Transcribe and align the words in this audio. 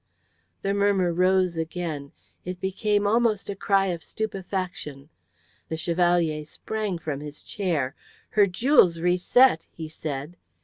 The 0.63 0.73
murmur 0.73 1.13
rose 1.13 1.57
again; 1.57 2.11
it 2.43 2.59
became 2.59 3.05
almost 3.05 3.51
a 3.51 3.55
cry 3.55 3.85
of 3.93 4.03
stupefaction. 4.03 5.09
The 5.69 5.77
Chevalier 5.77 6.43
sprang 6.43 6.97
from 6.97 7.19
his 7.19 7.43
chair. 7.43 7.93
"Her 8.31 8.47
jewels 8.47 8.99
reset!" 8.99 9.67
he 9.69 9.87
said. 9.87 10.37